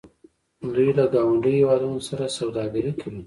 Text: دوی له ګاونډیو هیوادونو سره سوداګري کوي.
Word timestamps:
دوی 0.73 0.89
له 0.97 1.05
ګاونډیو 1.13 1.55
هیوادونو 1.59 1.99
سره 2.09 2.25
سوداګري 2.37 2.91
کوي. 3.01 3.19